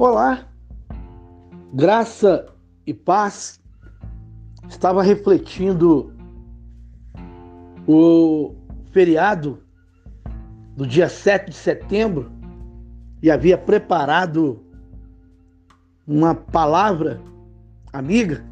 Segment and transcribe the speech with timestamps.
[0.00, 0.46] Olá,
[1.74, 2.46] graça
[2.86, 3.60] e paz.
[4.68, 6.14] Estava refletindo
[7.84, 8.54] o
[8.92, 9.60] feriado
[10.76, 12.30] do dia 7 de setembro
[13.20, 14.64] e havia preparado
[16.06, 17.20] uma palavra
[17.92, 18.44] amiga.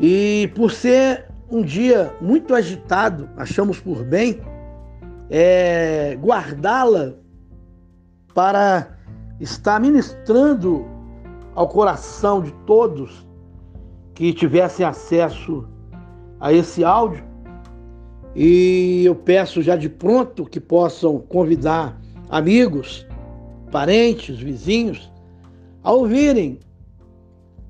[0.00, 4.40] E por ser um dia muito agitado, achamos por bem
[5.30, 7.14] é, guardá-la
[8.34, 8.98] para
[9.40, 10.86] está ministrando
[11.54, 13.26] ao coração de todos
[14.14, 15.66] que tivessem acesso
[16.38, 17.24] a esse áudio.
[18.36, 21.98] E eu peço já de pronto que possam convidar
[22.28, 23.06] amigos,
[23.72, 25.10] parentes, vizinhos
[25.82, 26.60] a ouvirem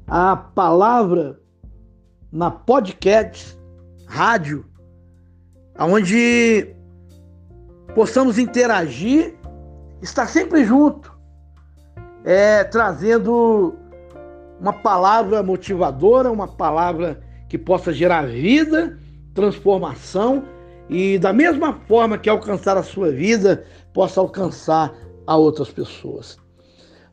[0.06, 1.41] a palavra
[2.33, 3.56] na podcast,
[4.06, 4.66] rádio,
[5.78, 6.75] onde
[7.95, 9.37] possamos interagir,
[10.02, 11.19] estar sempre junto
[12.24, 13.74] é, trazendo
[14.60, 18.98] uma palavra motivadora, uma palavra que possa gerar vida,
[19.34, 20.44] transformação
[20.88, 24.92] e da mesma forma que alcançar a sua vida, possa alcançar
[25.26, 26.36] a outras pessoas.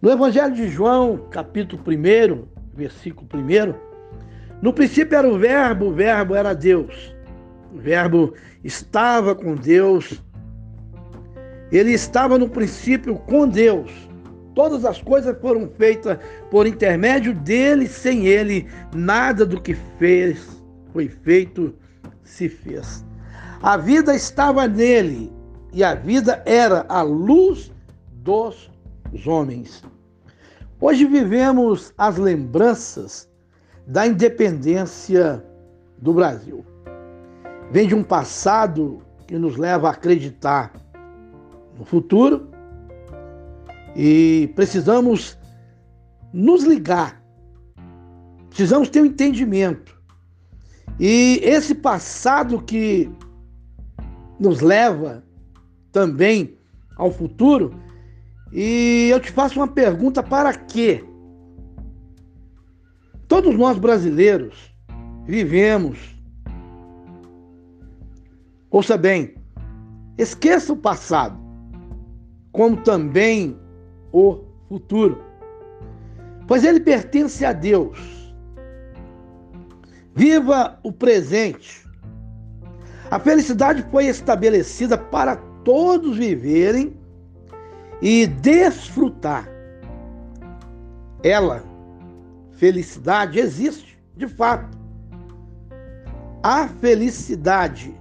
[0.02, 3.74] No Evangelho de João, capítulo 1, versículo 1,
[4.62, 7.16] no princípio era o Verbo, o Verbo era Deus.
[7.72, 10.22] O Verbo estava com Deus.
[11.72, 13.92] Ele estava no princípio com Deus.
[14.58, 16.18] Todas as coisas foram feitas
[16.50, 20.60] por intermédio dele, sem ele, nada do que fez
[20.92, 21.76] foi feito
[22.24, 23.06] se fez.
[23.62, 25.32] A vida estava nele
[25.72, 27.72] e a vida era a luz
[28.24, 28.68] dos
[29.28, 29.84] homens.
[30.82, 33.30] Hoje vivemos as lembranças
[33.86, 35.46] da independência
[36.00, 36.66] do Brasil.
[37.70, 40.74] Vem de um passado que nos leva a acreditar
[41.78, 42.57] no futuro
[43.98, 45.36] e precisamos
[46.32, 47.20] nos ligar,
[48.48, 50.00] precisamos ter um entendimento.
[51.00, 53.10] E esse passado que
[54.40, 55.24] nos leva
[55.92, 56.56] também
[56.96, 57.74] ao futuro,
[58.54, 61.04] e eu te faço uma pergunta: para quê?
[63.28, 64.72] Todos nós brasileiros
[65.26, 66.16] vivemos.
[68.70, 69.34] Ouça bem,
[70.20, 71.40] esqueça o passado,
[72.52, 73.58] como também
[74.12, 75.24] o futuro,
[76.48, 78.18] pois ele pertence a Deus.
[80.16, 81.86] Viva o presente.
[83.10, 86.98] A felicidade foi estabelecida para todos viverem
[88.02, 89.48] e desfrutar.
[91.24, 91.64] Ela,
[92.54, 94.78] felicidade, existe de fato.
[96.44, 97.94] A felicidade,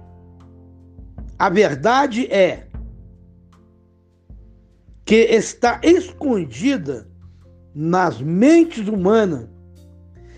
[1.37, 2.66] a verdade é
[5.07, 7.07] que está escondida
[7.73, 9.47] nas mentes humanas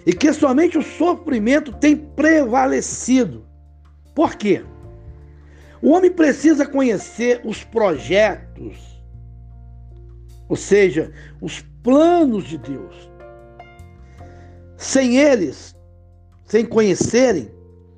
[0.05, 3.47] e que somente o sofrimento tem prevalecido.
[4.13, 4.63] Por quê?
[5.81, 8.77] O homem precisa conhecer os projetos,
[10.47, 13.09] ou seja, os planos de Deus.
[14.77, 15.75] Sem eles,
[16.45, 17.49] sem conhecerem,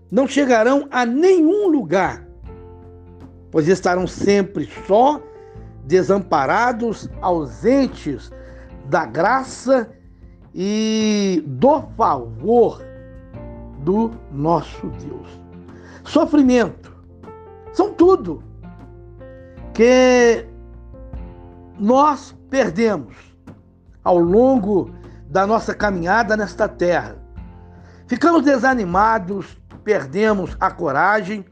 [0.10, 2.26] não chegarão a nenhum lugar,
[3.52, 5.22] pois estarão sempre só
[5.92, 8.32] desamparados, ausentes
[8.86, 9.92] da graça
[10.56, 12.82] e do favor
[13.80, 15.28] do nosso Deus.
[16.06, 16.96] Sofrimento
[17.74, 18.42] são tudo
[19.74, 20.46] que
[21.78, 23.16] nós perdemos
[24.02, 24.92] ao longo
[25.28, 27.18] da nossa caminhada nesta terra.
[28.08, 31.46] Ficamos desanimados, perdemos a coragem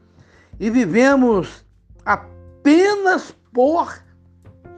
[0.58, 1.62] e vivemos
[2.04, 4.09] apenas por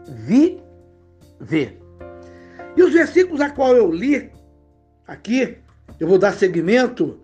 [0.08, 1.80] viver.
[2.76, 4.30] E os versículos a qual eu li
[5.06, 5.58] aqui,
[6.00, 7.20] eu vou dar seguimento.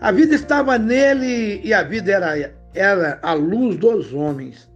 [0.00, 4.68] A vida estava nele e a vida era, era a luz dos homens.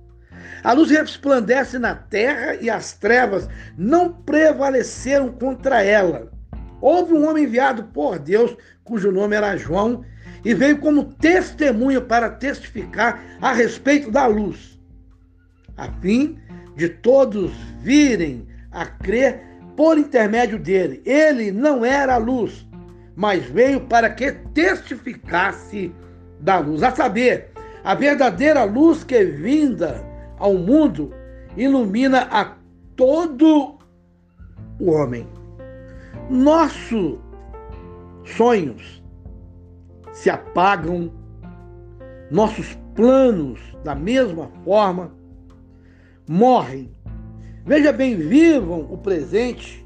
[0.65, 6.31] A luz resplandece na terra e as trevas não prevaleceram contra ela.
[6.81, 10.05] Houve um homem enviado por Deus, cujo nome era João,
[10.45, 14.79] e veio como testemunho para testificar a respeito da luz,
[15.77, 16.39] a fim
[16.77, 19.43] de todos virem a crer
[19.77, 21.03] por intermédio dele.
[21.05, 22.67] Ele não era a luz,
[23.15, 25.93] mas veio para que testificasse
[26.41, 27.51] da luz, a saber,
[27.85, 30.05] a verdadeira luz que vinda
[30.39, 31.13] ao mundo
[31.57, 32.57] ilumina a
[32.97, 33.79] todo
[34.81, 35.27] o homem.
[36.31, 37.19] Nossos
[38.25, 39.03] sonhos
[40.13, 41.13] se apagam,
[42.31, 45.13] nossos planos, da mesma forma,
[46.29, 46.91] morrem.
[47.65, 49.83] Veja bem, vivam o presente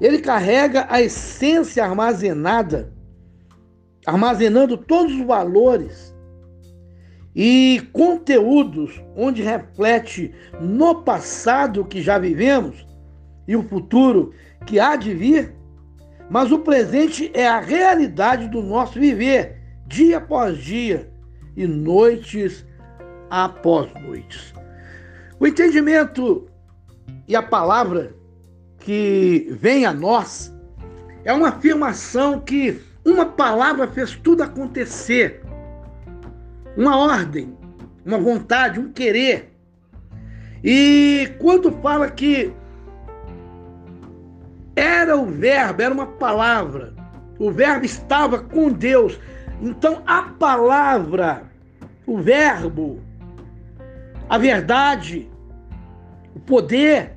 [0.00, 2.92] ele carrega a essência armazenada,
[4.04, 6.14] armazenando todos os valores
[7.34, 12.86] e conteúdos onde reflete no passado que já vivemos
[13.48, 14.32] e o futuro
[14.66, 15.54] que há de vir,
[16.30, 21.10] mas o presente é a realidade do nosso viver, dia após dia
[21.56, 22.66] e noites
[23.30, 24.52] após noites.
[25.38, 26.48] O entendimento
[27.28, 28.14] e a palavra
[28.78, 30.54] que vem a nós
[31.24, 35.42] é uma afirmação que uma palavra fez tudo acontecer.
[36.76, 37.56] Uma ordem,
[38.04, 39.52] uma vontade, um querer.
[40.64, 42.52] E quando fala que
[44.74, 46.94] era o verbo, era uma palavra,
[47.38, 49.18] o verbo estava com Deus.
[49.60, 51.44] Então a palavra,
[52.06, 53.00] o verbo,
[54.28, 55.30] a verdade,
[56.34, 57.12] o poder,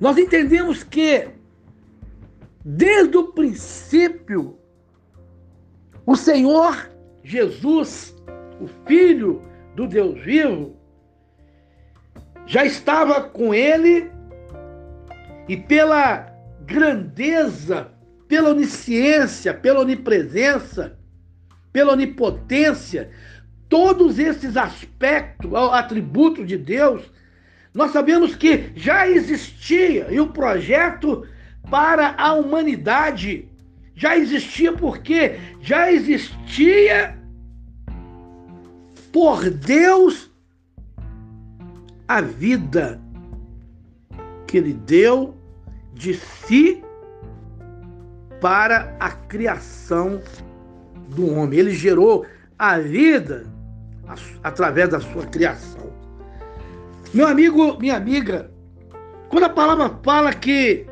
[0.00, 1.28] nós entendemos que,
[2.64, 4.58] desde o princípio,
[6.06, 6.90] o Senhor
[7.22, 8.16] Jesus,
[8.60, 9.42] o Filho
[9.74, 10.76] do Deus vivo,
[12.46, 14.10] já estava com ele
[15.48, 16.32] e pela
[16.62, 17.92] grandeza,
[18.28, 20.98] pela onisciência, pela onipresença,
[21.72, 23.10] pela onipotência,
[23.70, 27.02] todos esses aspectos, atributos de Deus,
[27.72, 31.24] nós sabemos que já existia e o projeto
[31.70, 33.48] para a humanidade
[33.94, 37.16] já existia porque já existia
[39.12, 40.28] por Deus
[42.08, 43.00] a vida
[44.48, 45.36] que ele deu
[45.94, 46.82] de si
[48.40, 50.20] para a criação
[51.10, 51.60] do homem.
[51.60, 52.26] Ele gerou
[52.58, 53.59] a vida
[54.42, 55.90] através da sua criação.
[57.12, 58.50] Meu amigo, minha amiga,
[59.28, 60.86] quando a palavra fala que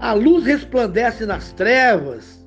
[0.00, 2.44] a luz resplandece nas trevas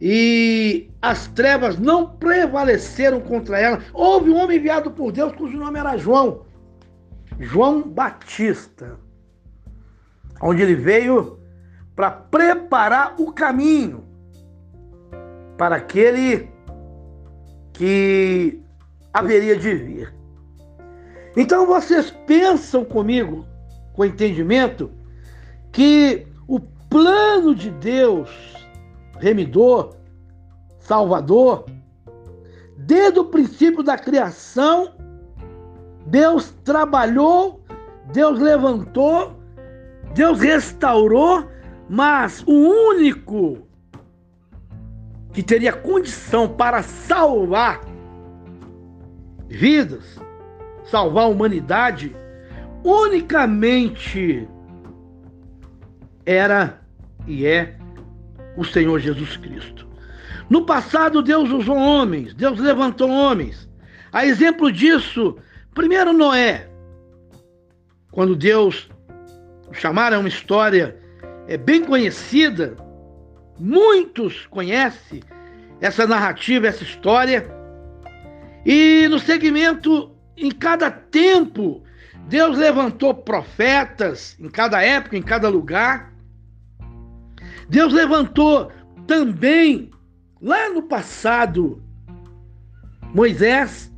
[0.00, 5.78] e as trevas não prevaleceram contra ela, houve um homem enviado por Deus cujo nome
[5.78, 6.42] era João,
[7.38, 8.98] João Batista,
[10.42, 11.38] onde ele veio
[11.94, 14.04] para preparar o caminho
[15.56, 16.48] para aquele
[17.72, 18.60] que
[19.16, 20.14] haveria de vir.
[21.34, 23.46] Então vocês pensam comigo,
[23.94, 24.90] com entendimento,
[25.72, 28.30] que o plano de Deus,
[29.18, 29.96] remidor,
[30.78, 31.64] salvador,
[32.76, 34.92] desde o princípio da criação,
[36.06, 37.64] Deus trabalhou,
[38.12, 39.34] Deus levantou,
[40.14, 41.48] Deus restaurou,
[41.88, 43.66] mas o único
[45.32, 47.80] que teria condição para salvar
[49.48, 50.20] vidas,
[50.84, 52.14] salvar a humanidade
[52.84, 54.48] unicamente
[56.24, 56.80] era
[57.26, 57.76] e é
[58.56, 59.86] o Senhor Jesus Cristo.
[60.48, 63.68] No passado, Deus usou homens, Deus levantou homens.
[64.12, 65.36] A exemplo disso,
[65.74, 66.68] primeiro Noé,
[68.12, 68.88] quando Deus
[69.72, 70.96] chamaram uma história
[71.48, 72.76] é bem conhecida,
[73.58, 75.22] muitos conhecem
[75.80, 77.55] essa narrativa, essa história.
[78.66, 81.84] E no segmento em cada tempo,
[82.28, 86.12] Deus levantou profetas, em cada época, em cada lugar.
[87.68, 88.72] Deus levantou
[89.06, 89.88] também,
[90.42, 91.80] lá no passado,
[93.14, 93.92] Moisés,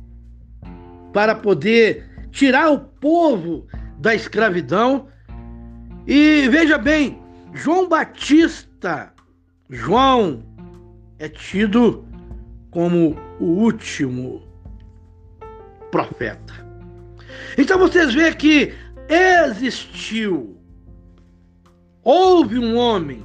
[1.13, 3.65] para poder tirar o povo
[3.97, 5.07] da escravidão.
[6.05, 7.19] E veja bem,
[7.53, 9.11] João Batista,
[9.67, 10.43] João
[11.17, 12.05] é tido
[12.69, 14.47] como o último
[15.91, 16.53] profeta.
[17.57, 18.73] Então vocês veem que
[19.09, 20.57] existiu,
[22.03, 23.23] houve um homem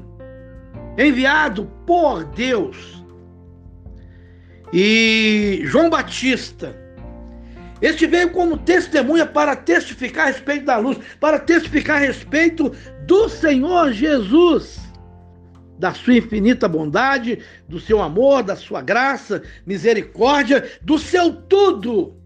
[0.98, 3.04] enviado por Deus.
[4.72, 6.74] E João Batista,
[7.80, 12.72] este veio como testemunha para testificar a respeito da luz, para testificar a respeito
[13.06, 14.80] do Senhor Jesus,
[15.78, 22.23] da sua infinita bondade, do seu amor, da sua graça, misericórdia, do seu tudo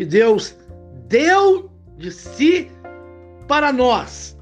[0.00, 0.56] que Deus
[1.08, 2.70] deu de si
[3.46, 4.34] para nós,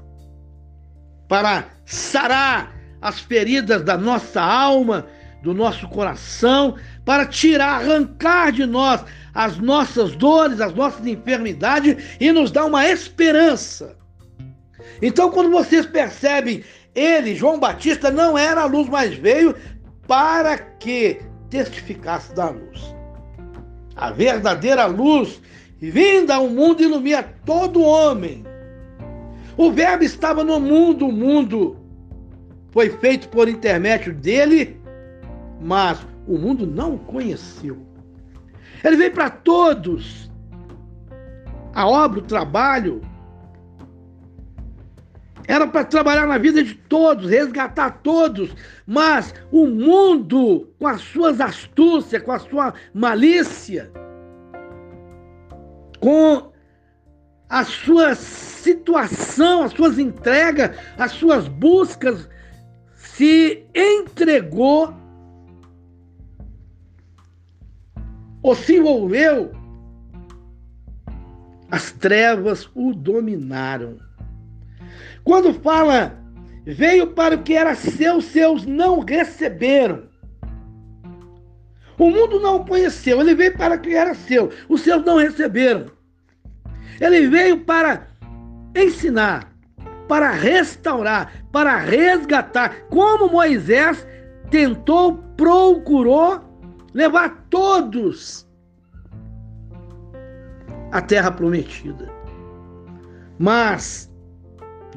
[1.27, 5.05] para sarar as feridas da nossa alma,
[5.43, 12.31] do nosso coração, para tirar, arrancar de nós as nossas dores, as nossas enfermidades e
[12.31, 13.97] nos dar uma esperança.
[15.01, 16.63] Então, quando vocês percebem,
[16.95, 19.53] ele, João Batista, não era a luz, mas veio
[20.07, 22.98] para que testificasse da luz.
[23.95, 25.41] A verdadeira luz
[25.79, 28.45] vinda ao mundo ilumina todo homem.
[29.57, 31.77] O Verbo estava no mundo, o mundo
[32.71, 34.79] foi feito por intermédio dele,
[35.61, 37.77] mas o mundo não o conheceu.
[38.83, 40.31] Ele veio para todos.
[41.73, 43.01] A obra, o trabalho,
[45.49, 51.41] era para trabalhar na vida de todos, resgatar todos, mas o mundo, com as suas
[51.41, 53.91] astúcias, com a sua malícia,
[55.99, 56.51] com
[57.49, 62.29] a sua situação, as suas entregas, as suas buscas,
[62.93, 64.93] se entregou
[68.43, 69.51] ou se envolveu,
[71.71, 74.08] as trevas o dominaram.
[75.23, 76.17] Quando fala,
[76.65, 80.09] veio para o que era seu, seus não receberam.
[81.97, 85.17] O mundo não o conheceu, ele veio para o que era seu, os seus não
[85.17, 85.87] receberam.
[86.99, 88.07] Ele veio para
[88.75, 89.53] ensinar,
[90.07, 94.05] para restaurar, para resgatar, como Moisés
[94.49, 96.41] tentou, procurou
[96.93, 98.47] levar todos
[100.91, 102.09] à terra prometida.
[103.37, 104.08] Mas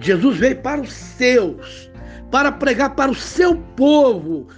[0.01, 1.91] Jesus veio para os seus,
[2.31, 4.49] para pregar para o seu povo,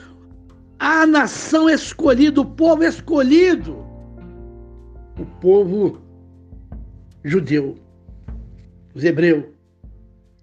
[0.78, 3.84] a nação escolhida, o povo escolhido,
[5.18, 6.00] o povo
[7.24, 7.76] judeu,
[8.94, 9.44] os hebreus.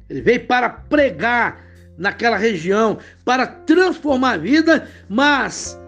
[0.09, 1.63] Ele veio para pregar
[1.97, 5.79] naquela região, para transformar a vida, mas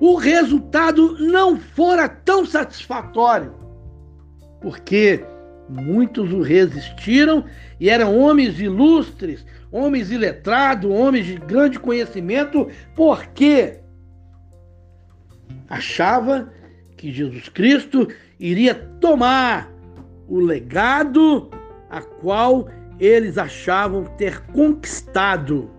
[0.00, 3.54] o resultado não fora tão satisfatório,
[4.60, 5.24] porque
[5.70, 7.44] muitos o resistiram
[7.78, 13.78] e eram homens ilustres, homens iletrados, homens de grande conhecimento, porque
[15.68, 16.52] achava
[16.96, 18.08] que Jesus Cristo
[18.38, 19.72] iria tomar
[20.28, 21.50] o legado
[21.88, 25.70] a qual eles achavam ter conquistado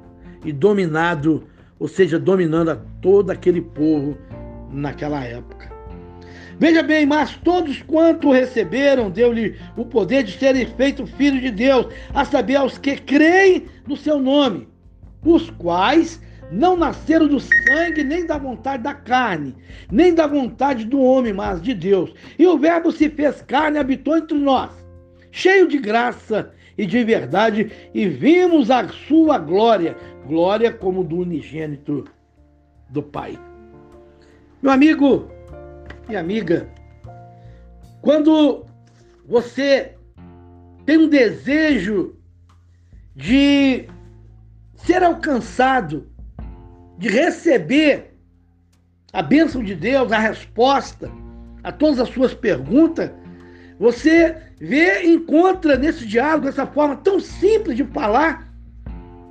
[0.44, 1.44] e dominado,
[1.78, 4.18] ou seja, dominando a todo aquele povo
[4.72, 5.81] naquela época.
[6.60, 11.88] Veja bem, mas todos quanto receberam, deu-lhe o poder de serem feitos filhos de Deus,
[12.14, 14.68] a saber, aos que creem no seu nome,
[15.24, 16.22] os quais
[16.52, 19.56] não nasceram do sangue, nem da vontade da carne,
[19.90, 22.14] nem da vontade do homem, mas de Deus.
[22.38, 24.72] E o Verbo se fez carne e habitou entre nós,
[25.32, 29.96] cheio de graça e de verdade, e vimos a sua glória,
[30.28, 32.06] glória como do unigênito
[32.90, 33.40] do Pai.
[34.62, 35.28] Meu amigo
[36.12, 36.68] e amiga,
[38.02, 38.66] quando
[39.26, 39.96] você
[40.86, 42.16] tem um desejo
[43.16, 43.88] de
[44.76, 46.10] ser alcançado
[46.98, 48.14] de receber
[49.14, 51.10] a bênção de Deus, a resposta
[51.64, 53.12] a todas as suas perguntas,
[53.80, 58.48] você vê, encontra nesse diálogo essa forma tão simples de falar,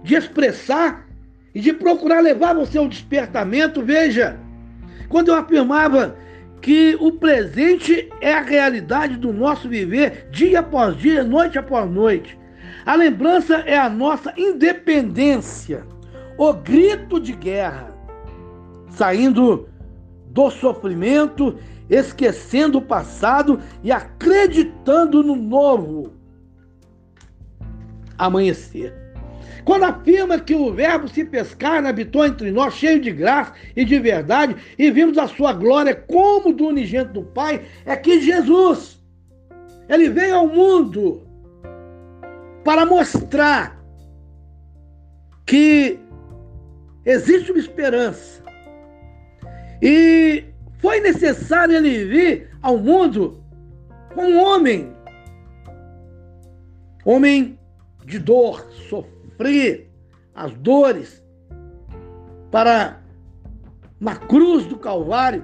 [0.02, 1.06] de expressar
[1.54, 3.82] e de procurar levar você ao despertamento.
[3.82, 4.38] Veja,
[5.08, 6.16] quando eu afirmava
[6.60, 12.38] que o presente é a realidade do nosso viver dia após dia, noite após noite.
[12.84, 15.84] A lembrança é a nossa independência
[16.40, 17.94] o grito de guerra,
[18.88, 19.68] saindo
[20.28, 21.58] do sofrimento,
[21.90, 26.14] esquecendo o passado e acreditando no novo
[28.16, 29.09] amanhecer.
[29.64, 33.98] Quando afirma que o Verbo se pescar habitou entre nós, cheio de graça e de
[33.98, 39.00] verdade, e vimos a sua glória como do unigênito do Pai, é que Jesus,
[39.88, 41.22] ele veio ao mundo
[42.64, 43.80] para mostrar
[45.46, 45.98] que
[47.04, 48.42] existe uma esperança.
[49.82, 50.44] E
[50.78, 53.42] foi necessário ele vir ao mundo
[54.14, 54.92] como um homem,
[57.04, 57.58] homem
[58.04, 58.66] de dor,
[59.40, 59.90] sofrer
[60.34, 61.24] as dores,
[62.50, 63.00] para
[63.98, 65.42] na cruz do Calvário,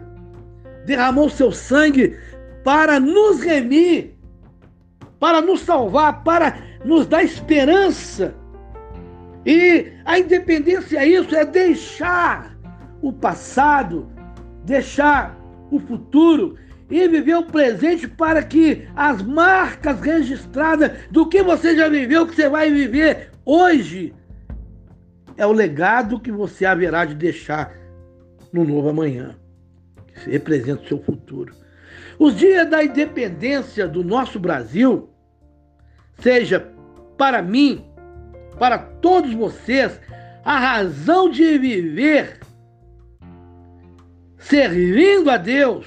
[0.84, 2.16] derramou seu sangue
[2.62, 4.14] para nos remir,
[5.18, 8.34] para nos salvar, para nos dar esperança.
[9.44, 12.56] E a independência é isso, é deixar
[13.00, 14.08] o passado,
[14.64, 15.38] deixar
[15.70, 16.56] o futuro
[16.90, 22.34] e viver o presente para que as marcas registradas do que você já viveu, que
[22.34, 24.12] você vai viver hoje,
[25.36, 27.72] é o legado que você haverá de deixar
[28.52, 29.36] no novo amanhã,
[30.06, 31.54] que representa o seu futuro.
[32.18, 35.08] Os dias da independência do nosso Brasil,
[36.18, 36.72] seja
[37.16, 37.84] para mim,
[38.58, 40.00] para todos vocês
[40.44, 42.40] a razão de viver
[44.38, 45.86] servindo a Deus,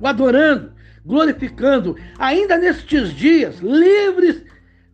[0.00, 0.72] o adorando,
[1.04, 4.45] glorificando, ainda nestes dias, livres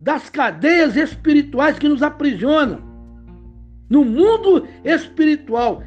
[0.02, 2.82] das cadeias espirituais que nos aprisionam.
[3.88, 5.84] No mundo espiritual,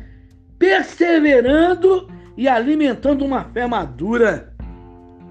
[0.58, 2.08] perseverando
[2.38, 4.54] e alimentando uma fé madura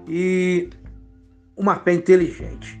[0.07, 0.69] e
[1.57, 2.79] uma fé inteligente.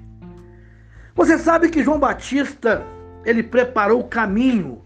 [1.15, 2.85] Você sabe que João Batista,
[3.25, 4.83] ele preparou o caminho.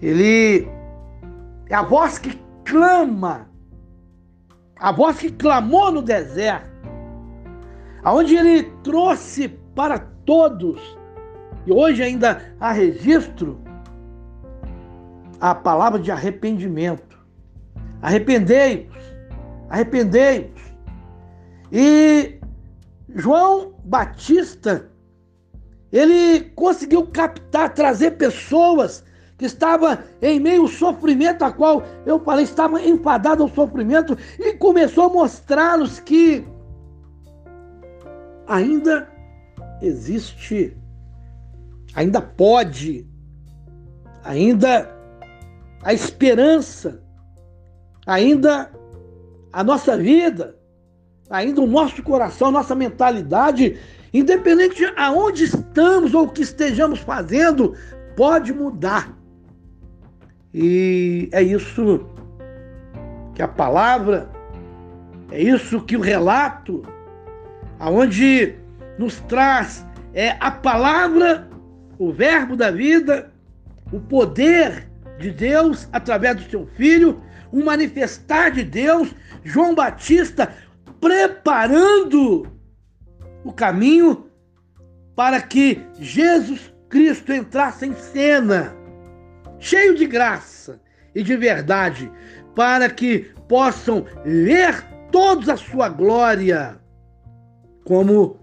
[0.00, 0.68] Ele
[1.68, 3.50] é a voz que clama,
[4.78, 6.75] a voz que clamou no deserto,
[8.06, 10.80] aonde ele trouxe para todos,
[11.66, 13.60] e hoje ainda há registro,
[15.40, 17.18] a palavra de arrependimento.
[18.00, 18.96] Arrependei-vos,
[19.68, 20.62] arrependei-vos.
[21.72, 22.38] E
[23.12, 24.88] João Batista,
[25.90, 29.04] ele conseguiu captar, trazer pessoas
[29.36, 34.52] que estavam em meio ao sofrimento, a qual eu falei, estavam enfadados ao sofrimento, e
[34.52, 36.46] começou a mostrá-los que
[38.46, 39.08] ainda
[39.82, 40.76] existe,
[41.94, 43.06] ainda pode,
[44.24, 44.94] ainda
[45.82, 47.02] a esperança,
[48.06, 48.70] ainda
[49.52, 50.56] a nossa vida,
[51.30, 53.78] ainda o nosso coração, a nossa mentalidade,
[54.12, 57.74] independente de aonde estamos ou o que estejamos fazendo,
[58.16, 59.16] pode mudar.
[60.52, 62.06] E é isso
[63.34, 64.30] que a palavra,
[65.30, 66.82] é isso que o relato,
[67.78, 68.54] aonde
[68.98, 71.48] nos traz é a palavra,
[71.98, 73.30] o verbo da vida,
[73.92, 79.14] o poder de Deus através do seu filho, um manifestar de Deus,
[79.44, 80.52] João Batista
[81.00, 82.50] preparando
[83.44, 84.26] o caminho
[85.14, 88.74] para que Jesus Cristo entrasse em cena,
[89.58, 90.80] cheio de graça
[91.14, 92.10] e de verdade,
[92.54, 96.80] para que possam ver todos a sua glória
[97.86, 98.36] como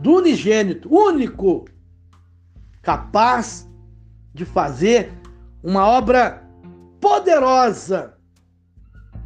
[0.00, 1.64] do unigênito, único,
[2.82, 3.68] capaz
[4.32, 5.12] de fazer
[5.60, 6.48] uma obra
[7.00, 8.16] poderosa,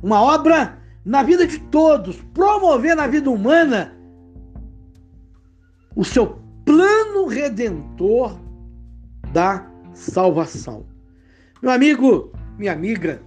[0.03, 3.95] uma obra na vida de todos, promover na vida humana
[5.95, 8.41] o seu plano redentor
[9.31, 10.87] da salvação.
[11.61, 13.21] Meu amigo, minha amiga,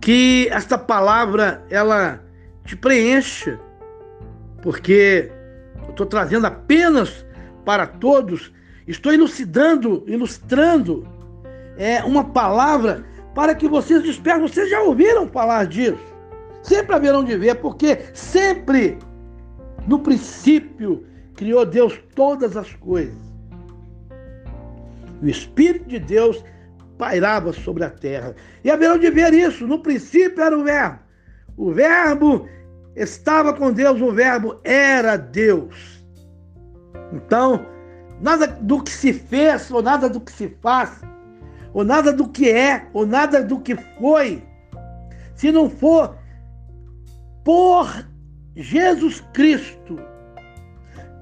[0.00, 2.20] que esta palavra ela
[2.64, 3.60] te preencha,
[4.62, 5.30] porque
[5.82, 7.26] eu estou trazendo apenas
[7.64, 8.52] para todos,
[8.86, 11.06] estou elucidando, ilustrando
[11.76, 14.48] é, uma palavra para que vocês despertem.
[14.48, 15.98] Vocês já ouviram falar disso?
[16.62, 18.96] Sempre haverão de ver, porque sempre,
[19.86, 23.14] no princípio, criou Deus todas as coisas.
[25.20, 26.44] O Espírito de Deus
[26.98, 28.34] pairava sobre a terra.
[28.62, 29.66] E haverão de ver isso.
[29.66, 30.98] No princípio era o Verbo.
[31.56, 32.48] O Verbo
[32.94, 36.02] estava com Deus, o Verbo era Deus.
[37.12, 37.66] Então,
[38.20, 41.00] nada do que se fez ou nada do que se faz
[41.72, 44.42] ou nada do que é, ou nada do que foi,
[45.34, 46.16] se não for
[47.44, 48.06] por
[48.54, 49.98] Jesus Cristo,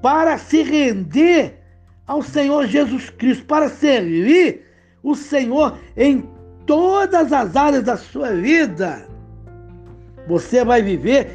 [0.02, 1.58] para se render
[2.06, 4.66] ao Senhor Jesus Cristo, para servir
[5.02, 6.28] o Senhor em
[6.66, 9.06] todas as áreas da sua vida,
[10.26, 11.30] você vai viver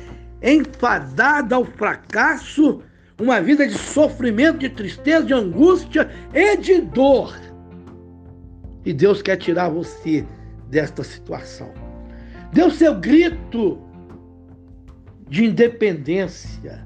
[0.45, 2.83] enfadado ao fracasso,
[3.19, 7.35] uma vida de sofrimento, de tristeza, de angústia e de dor.
[8.85, 10.23] E Deus quer tirar você
[10.69, 11.73] desta situação.
[12.53, 13.81] Dê o seu grito
[15.27, 16.85] de independência.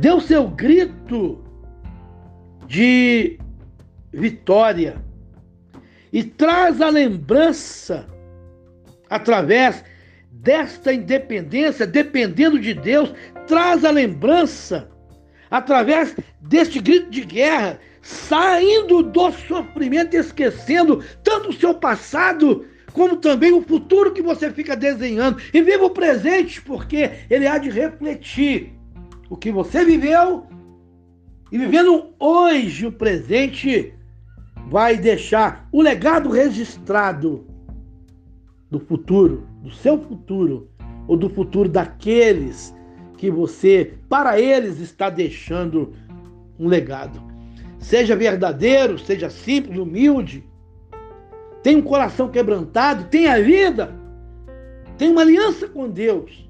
[0.00, 1.44] Dê o seu grito
[2.66, 3.38] de
[4.12, 4.96] vitória.
[6.12, 8.06] E traz a lembrança
[9.08, 9.84] através
[10.44, 13.12] desta independência, dependendo de Deus,
[13.46, 14.88] traz a lembrança
[15.50, 23.52] através deste grito de guerra saindo do sofrimento, esquecendo tanto o seu passado como também
[23.52, 25.40] o futuro que você fica desenhando.
[25.52, 28.72] E viva o presente, porque ele há de refletir
[29.28, 30.46] o que você viveu
[31.50, 33.94] e vivendo hoje o presente
[34.68, 37.46] vai deixar o legado registrado
[38.70, 40.68] do futuro, do seu futuro
[41.08, 42.76] ou do futuro daqueles
[43.16, 45.94] que você, para eles, está deixando
[46.58, 47.20] um legado.
[47.78, 50.44] Seja verdadeiro, seja simples, humilde.
[51.62, 53.94] Tenha um coração quebrantado, tenha vida.
[54.98, 56.48] Tenha uma aliança com Deus,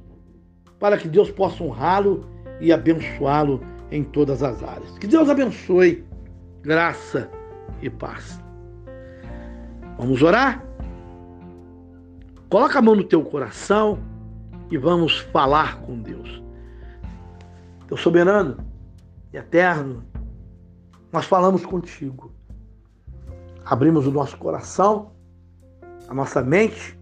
[0.80, 2.28] para que Deus possa honrá-lo
[2.60, 3.60] e abençoá-lo
[3.92, 4.98] em todas as áreas.
[4.98, 6.04] Que Deus abençoe,
[6.62, 7.30] graça
[7.80, 8.40] e paz.
[9.98, 10.73] Vamos orar?
[12.54, 13.98] Coloca a mão no teu coração
[14.70, 16.40] e vamos falar com Deus.
[17.88, 18.58] Teu soberano,
[19.32, 20.04] e eterno,
[21.12, 22.32] nós falamos contigo.
[23.64, 25.10] Abrimos o nosso coração,
[26.08, 26.96] a nossa mente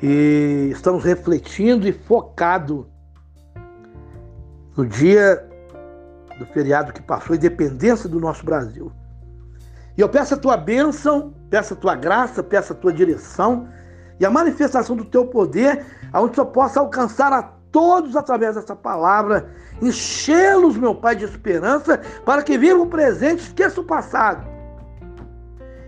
[0.00, 2.88] e estamos refletindo e focado
[4.76, 5.44] no dia
[6.38, 8.92] do feriado que passou, independência do nosso Brasil.
[9.98, 13.68] E eu peço a tua bênção, peço a tua graça, peço a tua direção
[14.18, 19.50] e a manifestação do teu poder, aonde eu possa alcançar a todos através dessa palavra,
[19.82, 24.46] enchê-los, meu Pai, de esperança, para que vivam o presente, esqueça o passado.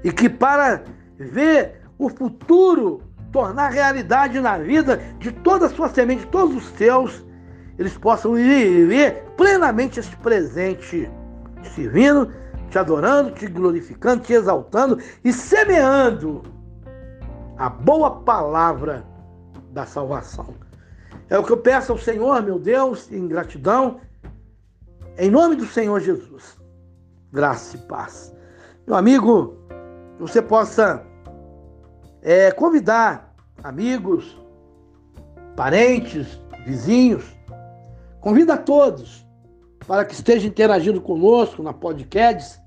[0.04, 0.82] E que para
[1.18, 6.68] ver o futuro tornar realidade na vida de toda a sua semente, de todos os
[6.76, 7.24] seus,
[7.78, 11.10] eles possam viver plenamente este presente,
[11.62, 12.32] te servindo,
[12.70, 16.42] te adorando, te glorificando, te exaltando e semeando
[17.58, 19.04] a boa palavra
[19.72, 20.54] da salvação.
[21.28, 24.00] É o que eu peço ao Senhor, meu Deus, em gratidão,
[25.18, 26.56] em nome do Senhor Jesus.
[27.32, 28.34] Graça e paz.
[28.86, 29.58] Meu amigo,
[30.20, 31.04] você possa
[32.22, 34.40] é, convidar amigos,
[35.56, 37.36] parentes, vizinhos,
[38.20, 39.26] convida a todos
[39.86, 42.60] para que esteja interagindo conosco na podcast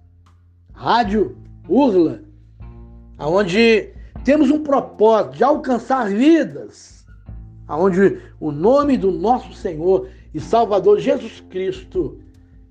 [0.73, 2.21] Rádio Urla,
[3.17, 7.05] onde temos um propósito de alcançar vidas,
[7.67, 12.19] onde o nome do nosso Senhor e Salvador Jesus Cristo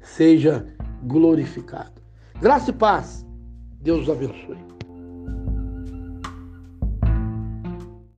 [0.00, 0.66] seja
[1.02, 2.00] glorificado.
[2.40, 3.26] Graça e paz.
[3.80, 4.69] Deus abençoe.